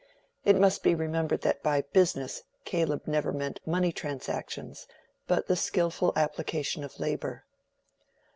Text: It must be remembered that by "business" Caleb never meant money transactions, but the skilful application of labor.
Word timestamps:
It 0.43 0.57
must 0.59 0.81
be 0.81 0.95
remembered 0.95 1.41
that 1.41 1.61
by 1.61 1.83
"business" 1.93 2.41
Caleb 2.65 3.03
never 3.05 3.31
meant 3.31 3.59
money 3.67 3.91
transactions, 3.91 4.87
but 5.27 5.45
the 5.45 5.55
skilful 5.55 6.11
application 6.15 6.83
of 6.83 6.99
labor. 6.99 7.45